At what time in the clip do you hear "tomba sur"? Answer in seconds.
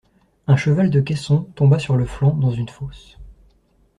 1.53-1.95